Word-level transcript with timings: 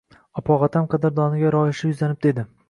Opog‘otam 0.41 0.87
qadrdoniga 0.93 1.53
royishli 1.57 1.91
yuzlanib 1.93 2.23
dedi: 2.29 2.49